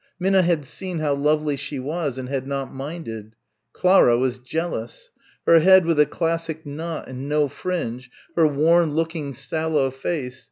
Minna 0.19 0.41
had 0.41 0.65
seen 0.65 0.97
how 0.97 1.13
lovely 1.13 1.55
she 1.55 1.77
was 1.77 2.17
and 2.17 2.27
had 2.27 2.47
not 2.47 2.73
minded. 2.73 3.35
Clara 3.71 4.17
was 4.17 4.39
jealous. 4.39 5.11
Her 5.45 5.59
head 5.59 5.85
with 5.85 5.99
a 5.99 6.07
classic 6.07 6.65
knot 6.65 7.07
and 7.07 7.29
no 7.29 7.47
fringe, 7.47 8.09
her 8.35 8.47
worn 8.47 8.95
looking 8.95 9.35
sallow 9.35 9.91
face.... 9.91 10.39